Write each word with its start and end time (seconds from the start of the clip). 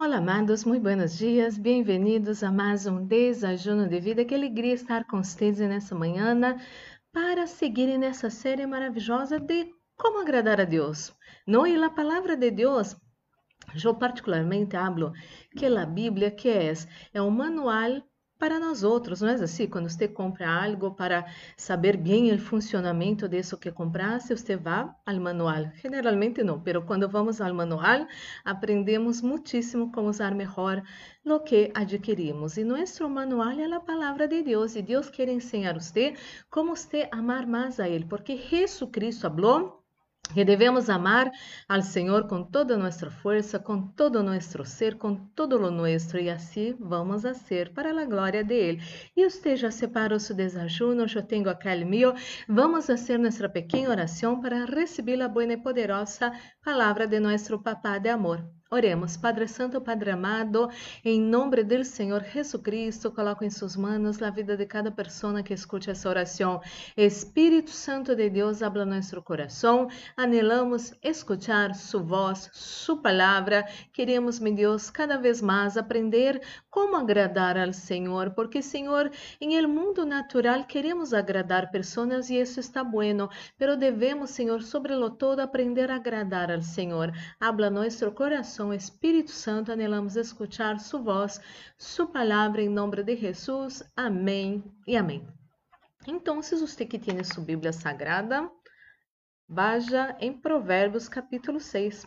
Olá, 0.00 0.18
amados, 0.18 0.64
muito 0.64 0.84
buenos 0.84 1.18
dias, 1.18 1.58
bem-vindos 1.58 2.44
a 2.44 2.52
mais 2.52 2.86
um 2.86 3.04
Desajuno 3.04 3.88
de 3.88 3.98
Vida. 3.98 4.24
Que 4.24 4.32
alegria 4.32 4.72
estar 4.72 5.04
com 5.04 5.24
vocês 5.24 5.58
nessa 5.58 5.92
manhã 5.92 6.38
para 7.12 7.48
seguir 7.48 7.98
nessa 7.98 8.30
série 8.30 8.64
maravilhosa 8.64 9.40
de 9.40 9.74
como 9.96 10.20
agradar 10.20 10.60
a 10.60 10.64
Deus. 10.64 11.12
Não, 11.44 11.66
e 11.66 11.74
a 11.82 11.90
palavra 11.90 12.36
de 12.36 12.48
Deus, 12.48 12.94
eu 13.84 13.92
particularmente 13.92 14.76
hablo 14.76 15.12
que 15.56 15.66
a 15.66 15.84
Bíblia 15.84 16.30
que 16.30 16.48
é, 16.48 16.72
é 17.12 17.20
um 17.20 17.30
manual 17.30 18.00
para 18.38 18.60
nós 18.60 18.84
outros, 18.84 19.20
não 19.20 19.28
é 19.28 19.34
assim? 19.34 19.66
Quando 19.66 19.88
você 19.88 20.06
compra 20.06 20.48
algo 20.48 20.94
para 20.94 21.26
saber 21.56 21.96
bem 21.96 22.32
o 22.32 22.38
funcionamento 22.38 23.28
disso 23.28 23.58
que 23.58 23.72
compraste, 23.72 24.36
você 24.36 24.56
vai 24.56 24.88
ao 25.04 25.20
manual. 25.20 25.70
Generalmente 25.82 26.42
não, 26.44 26.62
mas 26.64 26.84
quando 26.84 27.08
vamos 27.08 27.40
ao 27.40 27.52
manual, 27.52 28.06
aprendemos 28.44 29.20
muitíssimo 29.20 29.90
como 29.90 30.08
usar 30.08 30.34
melhor 30.34 30.82
o 31.24 31.40
que 31.40 31.70
adquirimos. 31.74 32.56
E 32.56 32.64
nosso 32.64 33.08
manual 33.08 33.58
é 33.58 33.64
a 33.64 33.80
palavra 33.80 34.28
de 34.28 34.42
Deus, 34.42 34.76
e 34.76 34.82
Deus 34.82 35.10
quer 35.10 35.28
ensinar 35.28 35.74
você 35.74 36.14
como 36.48 36.76
você 36.76 37.08
amar 37.10 37.46
mais 37.46 37.80
a 37.80 37.88
Ele, 37.88 38.04
porque 38.04 38.36
Jesus 38.36 38.90
Cristo 38.90 39.22
falou 39.22 39.77
que 40.34 40.44
devemos 40.44 40.88
amar 40.90 41.30
ao 41.68 41.82
Senhor 41.82 42.26
com 42.26 42.42
toda 42.42 42.74
a 42.74 42.78
nossa 42.78 43.10
força, 43.10 43.58
com 43.58 43.88
todo 43.88 44.22
nosso 44.22 44.64
ser, 44.64 44.96
com 44.96 45.14
todo 45.14 45.56
o 45.56 45.70
nosso, 45.70 46.18
e 46.18 46.28
assim 46.28 46.76
vamos 46.78 47.24
a 47.24 47.34
ser 47.34 47.72
para 47.72 47.90
a 47.90 48.04
glória 48.04 48.44
de 48.44 48.54
Ele. 48.54 48.82
E 49.16 49.28
você 49.28 49.56
já 49.56 49.70
separou 49.70 50.20
seu 50.20 50.36
desajuno, 50.36 51.06
eu 51.12 51.22
tenho 51.22 51.48
aqui 51.48 51.68
o 51.68 51.86
meu. 51.86 52.14
Vamos 52.48 52.86
fazer 52.86 53.18
nossa 53.18 53.48
pequena 53.48 53.90
oração 53.90 54.40
para 54.40 54.64
receber 54.64 55.20
a 55.22 55.28
boa 55.28 55.52
e 55.52 55.56
poderosa 55.56 56.32
palavra 56.64 57.06
de 57.06 57.18
nosso 57.20 57.58
Papá 57.58 57.98
de 57.98 58.08
amor. 58.08 58.57
Oremos, 58.70 59.16
Padre 59.16 59.48
Santo, 59.48 59.80
Padre 59.80 60.10
amado, 60.10 60.68
em 61.02 61.18
nome 61.18 61.64
do 61.64 61.82
Senhor 61.82 62.22
Jesucristo, 62.22 63.10
coloco 63.10 63.42
em 63.42 63.48
suas 63.48 63.74
mãos 63.74 64.20
a 64.20 64.28
vida 64.28 64.58
de 64.58 64.66
cada 64.66 64.90
pessoa 64.90 65.42
que 65.42 65.54
escute 65.54 65.90
essa 65.90 66.06
oração. 66.06 66.60
Espírito 66.94 67.70
Santo 67.70 68.14
de 68.14 68.28
Deus, 68.28 68.62
habla 68.62 68.84
nosso 68.84 69.22
coração. 69.22 69.88
Anelamos 70.14 70.92
escuchar 71.02 71.74
sua 71.74 72.02
voz, 72.02 72.50
sua 72.52 73.00
palavra. 73.00 73.66
Queremos, 73.90 74.38
meu 74.38 74.54
Deus, 74.54 74.90
cada 74.90 75.16
vez 75.16 75.40
mais 75.40 75.78
aprender 75.78 76.38
como 76.68 76.94
agradar 76.94 77.56
ao 77.56 77.72
Senhor, 77.72 78.32
porque, 78.32 78.60
Senhor, 78.60 79.10
em 79.40 79.54
el 79.54 79.66
mundo 79.66 80.04
natural 80.04 80.66
queremos 80.66 81.14
agradar 81.14 81.70
pessoas 81.70 82.28
e 82.28 82.38
isso 82.38 82.60
está 82.60 82.84
bueno, 82.84 83.30
pero 83.56 83.78
devemos, 83.78 84.28
Senhor, 84.28 84.62
sobre 84.62 84.94
lo 84.94 85.08
todo 85.08 85.40
aprender 85.40 85.90
a 85.90 85.96
agradar 85.96 86.52
ao 86.52 86.60
Senhor. 86.60 87.10
Habla 87.40 87.70
nosso 87.70 88.12
coração 88.12 88.57
coração, 88.58 88.74
Espírito 88.74 89.30
Santo, 89.30 89.70
anelamos 89.70 90.16
escuchar 90.16 90.80
sua 90.80 91.00
voz, 91.00 91.40
sua 91.78 92.10
palavra 92.10 92.60
em 92.60 92.68
nome 92.68 93.02
de 93.04 93.16
Jesus. 93.16 93.82
Amém 93.96 94.64
e 94.86 94.96
amém. 94.96 95.26
Então, 96.06 96.42
se 96.42 96.56
você 96.56 96.84
que 96.84 96.98
tem 96.98 97.22
sua 97.22 97.44
Bíblia 97.44 97.72
Sagrada, 97.72 98.50
vaja 99.48 100.16
em 100.20 100.32
Provérbios 100.32 101.08
capítulo 101.08 101.60
6. 101.60 102.06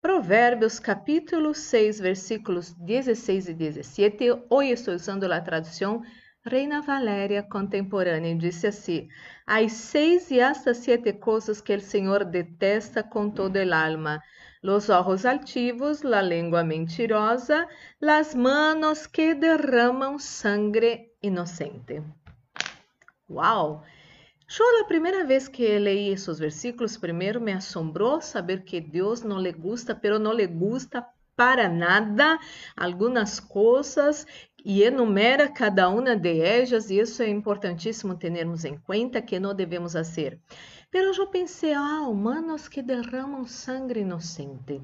Provérbios 0.00 0.78
capítulo 0.78 1.52
6, 1.52 1.98
versículos 1.98 2.72
16 2.74 3.48
e 3.48 3.54
17. 3.54 4.24
Hoje 4.48 4.70
estou 4.70 4.94
usando 4.94 5.24
a 5.24 5.40
tradução 5.40 6.02
Reina 6.48 6.80
Valéria 6.80 7.42
contemporânea 7.42 8.34
disse 8.34 8.66
assim: 8.66 9.08
Há 9.46 9.68
seis 9.68 10.30
e 10.30 10.40
hasta 10.40 10.72
sete 10.72 11.12
coisas 11.12 11.60
que 11.60 11.74
o 11.74 11.80
Senhor 11.80 12.24
detesta 12.24 13.02
com 13.02 13.30
todo 13.30 13.56
el 13.56 13.72
alma: 13.74 14.22
los 14.62 14.88
ojos 14.88 15.26
altivos, 15.26 16.02
la 16.02 16.22
lengua 16.22 16.64
mentirosa, 16.64 17.68
las 18.00 18.34
manos 18.34 19.06
que 19.06 19.34
derramam 19.34 20.18
sangre 20.18 21.12
inocente. 21.22 22.02
Uau! 23.28 23.84
Eu, 24.58 24.80
a 24.80 24.88
primeira 24.88 25.24
vez 25.24 25.46
que 25.46 25.78
leí 25.78 26.10
esses 26.10 26.38
versículos, 26.38 26.96
primeiro 26.96 27.38
me 27.38 27.52
assombrou 27.52 28.22
saber 28.22 28.64
que 28.64 28.80
Deus 28.80 29.22
não 29.22 29.38
lhe 29.38 29.52
gusta, 29.52 29.94
pero 29.94 30.18
não 30.18 30.32
lhe 30.32 30.46
gusta 30.46 31.06
para 31.38 31.68
nada 31.68 32.36
algumas 32.76 33.38
coisas 33.38 34.26
e 34.64 34.82
enumera 34.82 35.48
cada 35.48 35.88
uma 35.88 36.16
de 36.16 36.40
elas, 36.40 36.90
e 36.90 36.98
isso 36.98 37.22
é 37.22 37.28
importantíssimo 37.28 38.18
termos 38.18 38.64
em 38.64 38.76
conta 38.76 39.22
que 39.22 39.38
não 39.38 39.54
devemos 39.54 39.92
fazer. 39.92 40.40
Pero 40.90 41.14
eu 41.14 41.26
pensei, 41.28 41.72
ah, 41.74 42.08
humanos 42.08 42.66
que 42.66 42.82
derramam 42.82 43.46
sangue 43.46 44.00
inocente. 44.00 44.82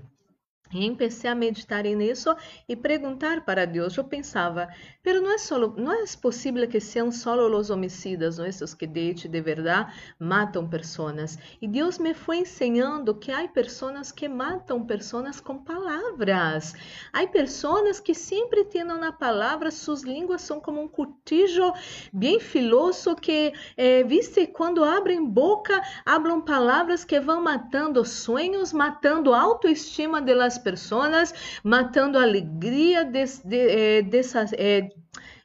E 0.72 0.84
empecé 0.84 1.28
a 1.28 1.34
meditar 1.34 1.84
nisso 1.84 2.34
e 2.69 2.75
perguntar 2.75 3.44
para 3.44 3.64
Deus. 3.64 3.97
Eu 3.97 4.04
pensava, 4.04 4.69
pero 5.02 5.20
não 5.20 5.32
é 5.32 5.38
solo, 5.38 5.75
não 5.76 5.92
é 5.92 6.04
possível 6.20 6.66
que 6.66 6.80
sejam 6.80 7.12
só 7.12 7.36
os 7.36 7.70
homicidas, 7.70 8.38
não 8.38 8.47
esses 8.47 8.75
que 8.75 8.86
de 8.86 9.14
de 9.14 9.41
verdade 9.41 9.92
matam 10.19 10.69
pessoas. 10.69 11.38
E 11.60 11.69
Deus 11.69 11.98
me 11.98 12.14
foi 12.14 12.38
ensinando 12.38 13.14
que 13.14 13.30
há 13.30 13.47
pessoas 13.47 14.10
que 14.10 14.26
matam 14.26 14.84
pessoas 14.84 15.41
com 15.41 15.58
palavras. 15.58 16.75
Há 17.12 17.26
pessoas 17.26 18.00
que 18.00 18.14
sempre 18.14 18.64
têm 18.64 18.84
na 18.84 19.12
palavra, 19.12 19.70
suas 19.70 20.02
línguas 20.02 20.42
são 20.42 20.60
como 20.60 20.81
um 20.81 20.88
cutillo 20.88 21.72
bem 22.12 22.41
filoso 22.41 23.14
que, 23.14 23.52
eh, 23.76 24.02
viste, 24.04 24.46
quando 24.46 24.82
abrem 24.82 25.25
boca, 25.25 25.81
hablam 26.04 26.41
palavras 26.41 27.04
que 27.04 27.20
vão 27.20 27.42
matando 27.42 28.04
sonhos, 28.04 28.72
matando 28.72 29.34
autoestima 29.34 30.20
delas 30.20 30.53
pessoas, 30.59 31.32
matando 31.62 32.19
a 32.19 32.22
alegria 32.22 33.04
de, 33.04 33.25
de, 33.44 33.56
eh, 33.56 34.03
dessas. 34.03 34.53
Eh, 34.53 34.88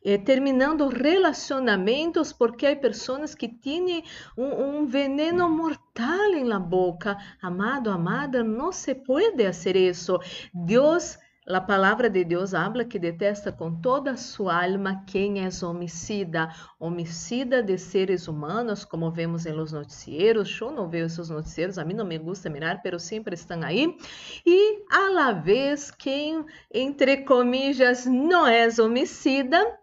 eh, 0.01 0.17
terminando 0.17 0.87
relacionamentos, 0.87 2.31
porque 2.31 2.65
há 2.65 2.75
pessoas 2.75 3.35
que 3.35 3.49
têm 3.49 4.01
um, 4.37 4.45
um, 4.45 4.85
veneno 4.85 5.49
mortal 5.49 6.31
la 6.45 6.57
boca. 6.57 7.17
Amado, 7.41 7.89
amada, 7.89 8.41
não 8.41 8.71
se 8.71 8.95
pode 8.95 9.43
fazer 9.43 9.75
isso. 9.75 10.17
Deus 10.53 11.17
a 11.47 11.61
palavra 11.61 12.09
de 12.09 12.23
Deus 12.23 12.53
habla 12.53 12.85
que 12.85 12.99
detesta 12.99 13.51
com 13.51 13.73
toda 13.73 14.11
a 14.11 14.17
sua 14.17 14.63
alma 14.63 15.03
quem 15.07 15.43
é 15.43 15.49
homicida, 15.65 16.53
homicida 16.79 17.63
de 17.63 17.77
seres 17.77 18.27
humanos, 18.27 18.85
como 18.85 19.09
vemos 19.09 19.45
em 19.45 19.53
los 19.53 19.71
noticieros. 19.71 20.59
Eu 20.59 20.71
não 20.71 20.89
vejo 20.89 21.05
esses 21.05 21.29
noticieros, 21.29 21.77
a 21.77 21.85
mim 21.85 21.93
não 21.93 22.05
me 22.05 22.17
gusta 22.17 22.49
mirar, 22.49 22.81
pero 22.83 22.99
sempre 22.99 23.33
estão 23.35 23.63
aí. 23.63 23.97
E 24.45 24.83
a 24.91 25.09
la 25.09 25.31
vez 25.31 25.89
quem, 25.89 26.45
entre 26.71 27.23
comillas, 27.23 28.05
não 28.05 28.45
é 28.45 28.67
homicida, 28.79 29.78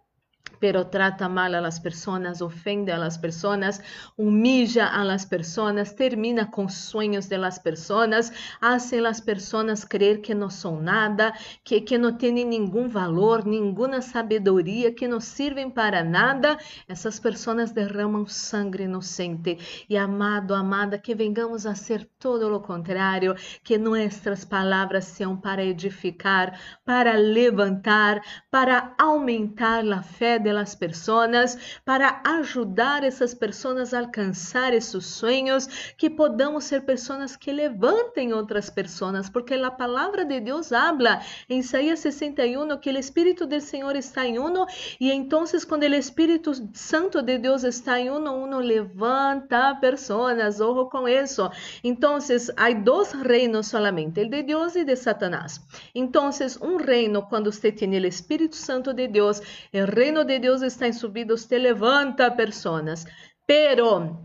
pero 0.59 0.87
trata 0.87 1.29
mal 1.29 1.55
a 1.55 1.61
las 1.61 1.81
personas, 1.81 2.43
ofende 2.43 2.93
a 2.93 2.99
las 2.99 3.19
personas, 3.19 3.81
humilla 4.17 4.89
a 4.89 5.05
las 5.05 5.27
personas, 5.27 5.95
termina 5.95 6.51
com 6.51 6.69
sonhos 6.69 7.29
de 7.29 7.39
las 7.39 7.59
personas, 7.59 8.33
hace 8.61 9.01
las 9.01 9.21
personas 9.21 9.85
creer 9.85 10.21
que 10.21 10.35
não 10.35 10.51
são 10.51 10.81
nada, 10.81 11.33
que, 11.65 11.81
que 11.81 11.99
não 11.99 12.17
têm 12.17 12.33
nenhum 12.33 12.89
valor, 12.89 13.45
nenhuma 13.45 14.01
sabedoria, 14.01 14.93
que 14.93 15.09
não 15.09 15.21
servem 15.21 15.71
para 15.71 16.03
nada. 16.03 16.59
Essas 16.89 17.19
pessoas 17.21 17.73
derramam 17.73 18.27
sangue 18.27 18.85
inocente. 18.85 19.59
E 19.89 19.97
amado, 19.97 20.55
amada, 20.55 20.99
que 20.99 21.15
vengamos 21.15 21.67
a 21.67 21.75
ser 21.75 22.09
todo 22.19 22.55
o 22.55 22.61
contrário, 22.61 23.35
que 23.63 23.79
nossas 23.79 24.45
palavras 24.45 25.05
sejam 25.05 25.37
para 25.37 25.65
edificar, 25.65 26.59
para 26.85 27.17
levantar, 27.17 28.23
para 28.51 28.95
aumentar 28.99 29.85
a 29.93 30.03
fé 30.03 30.39
de 30.47 30.53
las 30.53 30.77
personas, 30.77 31.59
para 31.85 32.23
ajudar 32.25 33.03
essas 33.03 33.35
pessoas 33.35 33.93
a 33.93 33.99
alcançar 33.99 34.73
esses 34.73 35.05
sonhos, 35.05 35.67
que 35.97 36.09
podamos 36.09 36.65
ser 36.65 36.83
pessoas 36.83 37.37
que 37.37 37.53
levantem 37.53 38.33
outras 38.33 38.71
pessoas, 38.71 39.29
porque 39.29 39.55
a 39.55 39.71
palavra 39.71 40.25
de 40.25 40.39
Deus 40.39 40.73
habla 40.73 41.21
em 41.49 41.59
Isaías 41.59 41.99
61 42.01 42.79
que 42.79 42.91
o 42.91 42.99
Espírito 42.99 43.45
do 43.47 43.61
Senhor 43.61 43.97
está 43.97 44.25
em 44.25 44.39
uno 44.39 44.67
e 45.01 45.11
então 45.11 45.45
quando 45.69 45.83
o 45.83 45.95
Espírito 45.95 46.53
Santo 46.75 47.23
de 47.23 47.39
Deus 47.39 47.65
está 47.65 47.99
em 47.99 48.11
uno, 48.11 48.33
uno 48.33 48.59
levanta 48.61 49.75
pessoas, 49.81 50.61
ojo 50.61 50.87
com 50.87 51.09
isso. 51.09 51.51
Então, 51.83 52.19
há 52.57 52.73
dois 52.73 53.13
reinos 53.13 53.67
solamente, 53.69 54.21
o 54.21 54.29
de 54.29 54.43
Deus 54.43 54.77
e 54.77 54.85
de 54.85 54.97
Satanás. 54.97 55.61
Então, 55.95 56.31
um 56.63 56.77
reino 56.77 57.23
quando 57.23 57.51
você 57.51 57.73
tem 57.73 57.91
o 57.91 58.07
Espírito 58.07 58.57
Santo 58.57 58.93
de 58.93 59.09
Deus, 59.09 59.41
o 59.73 59.85
reino 59.95 60.25
de 60.25 60.36
Deus 60.39 60.63
está 60.63 60.87
em 60.89 60.93
subida, 60.93 61.37
você 61.37 61.59
levanta 61.59 62.31
pessoas. 62.31 63.05
Pero 63.47 64.19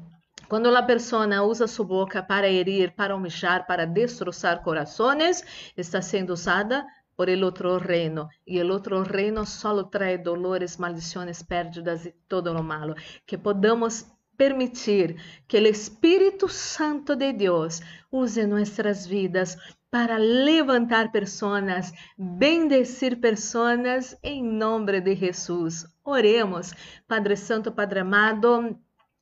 quando 0.48 0.76
a 0.76 0.84
pessoa 0.84 1.42
usa 1.44 1.68
sua 1.68 1.86
boca 1.86 2.22
para 2.22 2.50
herir, 2.50 2.94
para 2.94 3.16
humilhar, 3.16 3.66
para 3.66 3.86
destroçar 3.86 4.62
corações, 4.62 5.44
está 5.78 6.02
sendo 6.02 6.34
usada 6.34 6.86
por 7.16 7.30
el 7.30 7.44
outro 7.44 7.78
reino. 7.78 8.28
E 8.46 8.58
el 8.58 8.72
outro 8.72 9.04
reino 9.04 9.46
só 9.46 9.84
traz 9.84 10.22
dolores, 10.24 10.78
maldições, 10.78 11.44
pérdidas 11.44 12.06
e 12.06 12.12
todo 12.28 12.52
lo 12.52 12.64
malo. 12.64 12.96
Que 13.26 13.38
podamos 13.38 14.06
permitir 14.36 15.16
que 15.48 15.58
o 15.60 15.68
Espírito 15.68 16.50
Santo 16.50 17.16
de 17.16 17.32
Deus 17.32 17.80
use 18.12 18.46
nossas 18.46 19.06
vidas 19.06 19.58
para 19.92 20.18
levantar 20.18 21.12
pessoas, 21.12 21.94
bendecir 22.18 23.20
pessoas 23.20 24.18
em 24.24 24.42
nome 24.42 25.02
de 25.02 25.16
Jesus. 25.16 25.86
Oremos, 26.04 26.74
Padre 27.06 27.36
Santo, 27.36 27.74
Padre 27.74 28.00
amado. 28.00 28.80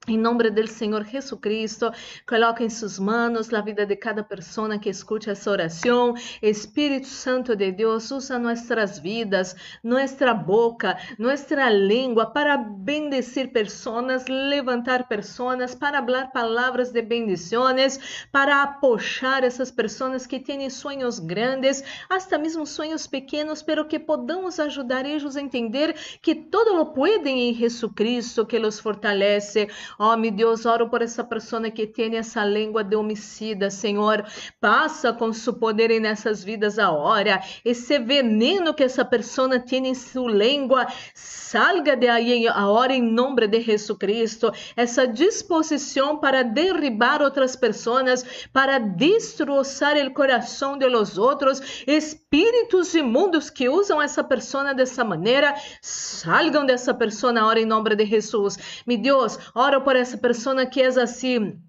Em 0.09 0.17
nome 0.17 0.49
do 0.49 0.67
Senhor 0.67 1.05
Jesucristo, 1.05 1.91
coloque 2.27 2.63
em 2.63 2.69
suas 2.69 2.97
mãos 2.97 3.53
a 3.53 3.61
vida 3.61 3.85
de 3.85 3.95
cada 3.95 4.23
pessoa 4.23 4.79
que 4.79 4.89
escute 4.89 5.29
essa 5.29 5.51
oração. 5.51 6.15
Espírito 6.41 7.05
Santo 7.05 7.55
de 7.55 7.71
Deus, 7.71 8.09
usa 8.09 8.39
nossas 8.39 8.97
vidas, 8.97 9.55
nossa 9.83 10.33
boca, 10.33 10.97
nossa 11.19 11.69
língua 11.69 12.25
para 12.25 12.57
bendecir 12.57 13.51
pessoas, 13.51 14.25
levantar 14.27 15.07
pessoas, 15.07 15.75
para 15.75 16.03
falar 16.03 16.31
palavras 16.31 16.91
de 16.91 17.03
bendições, 17.03 17.99
para 18.31 18.63
apoiar 18.63 19.43
essas 19.43 19.69
pessoas 19.69 20.25
que 20.25 20.39
têm 20.39 20.67
sonhos 20.71 21.19
grandes, 21.19 21.83
até 22.09 22.35
mesmo 22.35 22.65
sonhos 22.65 23.05
pequenos, 23.05 23.61
pero 23.61 23.85
que 23.85 23.99
podamos 23.99 24.59
ajudar 24.59 25.05
eles 25.05 25.35
a 25.35 25.41
entender 25.41 25.95
que 26.19 26.33
todo 26.33 26.73
lo 26.73 26.87
podem 26.87 27.51
em 27.51 27.53
Jesucristo, 27.53 28.47
que 28.47 28.57
los 28.57 28.79
fortalece. 28.79 29.69
Oh, 30.01 30.15
meu 30.15 30.31
Deus, 30.31 30.65
oro 30.65 30.87
por 30.87 31.01
essa 31.01 31.25
pessoa 31.25 31.69
que 31.69 31.85
tem 31.85 32.15
essa 32.15 32.45
língua 32.45 32.85
de 32.85 32.95
homicida, 32.95 33.69
Senhor. 33.69 34.25
Passa 34.57 35.11
com 35.11 35.33
seu 35.33 35.53
poder 35.53 35.99
nessas 35.99 36.41
vidas 36.41 36.79
agora. 36.79 37.41
Esse 37.65 37.99
veneno 37.99 38.73
que 38.73 38.85
essa 38.85 39.03
pessoa 39.03 39.59
tem 39.59 39.87
em 39.87 39.93
sua 39.93 40.31
língua, 40.31 40.87
salga 41.13 41.97
de 41.97 42.07
aí 42.07 42.47
agora 42.47 42.93
em 42.93 43.01
nome 43.01 43.45
de 43.45 43.59
Jesus 43.59 43.99
Cristo. 43.99 44.53
Essa 44.73 45.05
disposição 45.05 46.17
para 46.17 46.43
derribar 46.43 47.21
outras 47.21 47.57
pessoas, 47.57 48.23
para 48.53 48.77
destroçar 48.77 49.97
o 49.97 50.13
coração 50.13 50.77
de 50.77 50.87
los 50.87 51.17
outros, 51.17 51.83
espíritos 51.85 52.93
imundos 52.93 53.49
que 53.49 53.67
usam 53.67 54.01
essa 54.01 54.23
pessoa 54.23 54.73
dessa 54.73 55.03
maneira, 55.03 55.53
salgam 55.81 56.65
dessa 56.65 56.93
pessoa 56.93 57.37
agora 57.37 57.59
em 57.59 57.65
nome 57.65 57.93
de 57.97 58.05
Jesus. 58.05 58.57
Meu 58.87 58.97
Deus, 58.97 59.37
oro 59.53 59.81
por 59.88 59.88
por 59.89 59.95
essa 59.95 60.19
pessoa 60.19 60.67
que 60.67 60.79
é 60.79 60.85
assim 60.85 61.59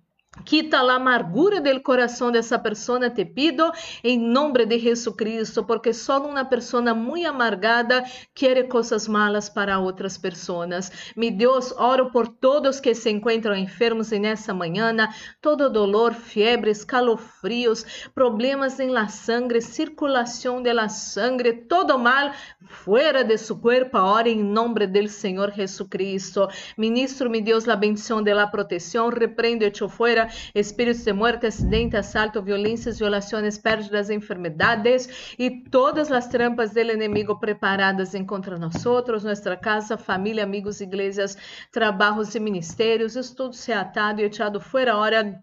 Quita 0.45 0.79
a 0.79 0.95
amargura 0.95 1.61
do 1.61 1.81
coração 1.83 2.31
dessa 2.31 2.57
pessoa, 2.57 3.11
te 3.11 3.25
pido, 3.25 3.69
em 4.03 4.17
nome 4.17 4.65
de 4.65 4.79
Jesucristo, 4.79 5.65
porque 5.65 5.93
só 5.93 6.25
uma 6.25 6.45
pessoa 6.45 6.95
muito 6.95 7.27
amargada 7.27 8.05
quer 8.33 8.69
coisas 8.69 9.09
malas 9.09 9.49
para 9.49 9.81
outras 9.81 10.17
pessoas. 10.17 11.13
Mi 11.17 11.33
Deus, 11.33 11.73
oro 11.73 12.13
por 12.13 12.29
todos 12.29 12.79
que 12.79 12.95
se 12.95 13.11
encontram 13.11 13.57
enfermos 13.57 14.13
nessa 14.13 14.55
manhã, 14.55 14.95
todo 15.43 15.69
dolor, 15.69 16.15
fiebres, 16.15 16.85
calofrios, 16.85 18.09
problemas 18.15 18.79
em 18.79 18.89
la 18.89 19.09
sangre, 19.09 19.61
circulação 19.61 20.63
de 20.63 20.73
la 20.73 20.89
sangre, 20.89 21.53
todo 21.53 21.99
mal 21.99 22.31
fuera 22.69 23.25
de 23.25 23.37
su 23.37 23.61
cuerpo, 23.61 23.99
em 24.25 24.45
nome 24.45 24.87
do 24.87 25.09
Senhor 25.09 25.51
Jesucristo. 25.51 26.47
Ministro, 26.79 27.29
mi 27.29 27.41
Deus, 27.41 27.65
la 27.65 27.75
bendição 27.75 28.23
de 28.23 28.33
la 28.33 28.47
proteção, 28.47 29.09
reprendo 29.09 29.65
e 29.65 29.89
fuera 29.89 30.20
espíritos 30.55 31.05
de 31.05 31.13
muerte, 31.13 31.47
acidente, 31.47 31.97
asalto, 31.97 32.43
violências, 32.43 32.99
violações, 32.99 33.59
pérdidas, 33.59 34.11
enfermedades 34.11 35.35
e 35.39 35.51
todas 35.71 36.11
as 36.11 36.27
trampas 36.27 36.73
do 36.73 36.81
inimigo 36.81 37.39
preparadas 37.39 38.13
contra 38.27 38.59
nós 38.59 38.83
nossa 38.85 39.57
casa, 39.57 39.97
família, 39.97 40.45
amigos, 40.45 40.81
igrejas, 40.81 41.37
trabalhos 41.71 42.35
e 42.35 42.41
ministérios, 42.41 43.17
estudo 43.17 43.55
se 43.55 43.73
atado 43.73 44.21
e 44.21 44.25
echado 44.25 44.61
fora. 44.61 44.97
Hora 44.97 45.43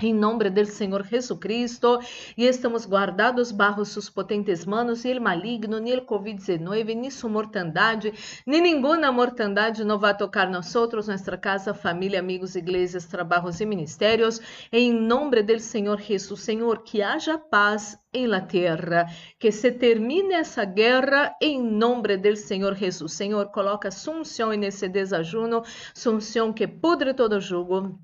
em 0.00 0.14
nome 0.14 0.50
do 0.50 0.64
Senhor 0.64 1.04
Jesucristo, 1.04 1.98
e 2.36 2.44
estamos 2.44 2.86
guardados 2.86 3.50
bajo 3.50 3.84
suas 3.84 4.10
potentes 4.10 4.64
manos, 4.64 5.04
e 5.04 5.12
o 5.12 5.20
maligno, 5.20 5.78
nem 5.78 5.96
o 5.96 6.06
Covid-19, 6.06 6.94
nem 6.94 7.10
sua 7.10 7.30
mortandade, 7.30 8.12
nem 8.46 8.60
nenhuma 8.60 9.10
mortandade 9.10 9.84
não 9.84 9.98
vai 9.98 10.16
tocar 10.16 10.50
nós 10.50 10.74
outros, 10.74 11.08
nossa 11.08 11.36
casa, 11.36 11.72
família, 11.74 12.20
amigos, 12.20 12.56
igrejas, 12.56 13.06
trabalhos 13.06 13.60
e 13.60 13.66
ministérios, 13.66 14.40
em 14.72 14.92
nome 14.92 15.42
do 15.42 15.58
Senhor 15.58 16.00
Jesus. 16.00 16.40
Senhor, 16.40 16.82
que 16.82 17.02
haja 17.02 17.38
paz 17.38 17.98
em 18.12 18.26
la 18.26 18.40
terra, 18.40 19.06
que 19.38 19.52
se 19.52 19.70
termine 19.70 20.34
essa 20.34 20.64
guerra 20.64 21.34
em 21.40 21.62
nome 21.62 22.16
do 22.16 22.34
Senhor 22.36 22.74
Jesus. 22.74 23.12
Senhor, 23.12 23.46
coloca 23.50 23.90
sunção 23.90 24.50
nesse 24.52 24.88
desajuno, 24.88 25.62
sunção 25.94 26.52
que 26.52 26.66
pudre 26.66 27.12
todo 27.12 27.40
jugo, 27.40 27.98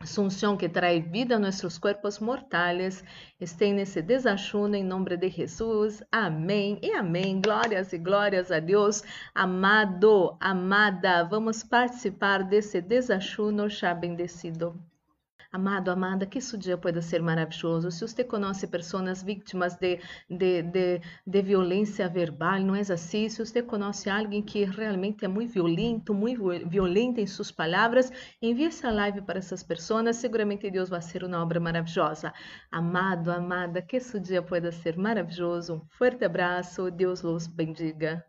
Asunción 0.00 0.56
que 0.56 0.68
trae 0.68 1.00
vida 1.00 1.36
a 1.36 1.38
nuestros 1.38 1.78
cuerpos 1.78 2.20
mortales, 2.20 3.04
estén 3.38 3.76
nesse 3.76 4.02
desachuno 4.02 4.76
em 4.76 4.84
nome 4.84 5.16
de 5.16 5.30
Jesus. 5.30 6.02
Amém 6.10 6.78
e 6.82 6.92
amém. 6.92 7.40
Glórias 7.40 7.92
e 7.92 7.98
glórias 7.98 8.50
a 8.50 8.60
Deus. 8.60 9.02
Amado, 9.34 10.36
amada, 10.40 11.24
vamos 11.24 11.62
participar 11.62 12.44
desse 12.44 12.80
desachuno 12.80 13.68
já 13.68 13.94
bendecido. 13.94 14.78
Amado, 15.54 15.88
amada, 15.92 16.26
que 16.26 16.38
esse 16.38 16.58
dia 16.58 16.76
pode 16.76 17.00
ser 17.00 17.22
maravilhoso. 17.22 17.88
Se 17.88 18.00
você 18.00 18.24
conhece 18.24 18.66
pessoas 18.66 19.22
vítimas 19.22 19.76
de, 19.76 20.00
de, 20.28 20.62
de, 20.62 21.00
de 21.24 21.42
violência 21.42 22.08
verbal, 22.08 22.58
não 22.58 22.74
é 22.74 22.80
assim? 22.80 23.28
Se 23.28 23.38
você 23.38 23.62
conhece 23.62 24.10
alguém 24.10 24.42
que 24.42 24.64
realmente 24.64 25.24
é 25.24 25.28
muito 25.28 25.52
violento, 25.52 26.12
muito 26.12 26.42
violento 26.68 27.20
em 27.20 27.26
suas 27.28 27.52
palavras, 27.52 28.10
envie 28.42 28.64
essa 28.64 28.90
live 28.90 29.22
para 29.22 29.38
essas 29.38 29.62
pessoas. 29.62 30.16
Seguramente 30.16 30.68
Deus 30.68 30.88
vai 30.88 31.00
ser 31.00 31.22
uma 31.22 31.40
obra 31.40 31.60
maravilhosa. 31.60 32.34
Amado, 32.72 33.30
amada, 33.30 33.80
que 33.80 33.98
esse 33.98 34.18
dia 34.18 34.42
pode 34.42 34.72
ser 34.72 34.98
maravilhoso. 34.98 35.74
Um 35.76 35.86
forte 35.88 36.24
abraço. 36.24 36.90
Deus 36.90 37.22
los 37.22 37.46
bendiga. 37.46 38.24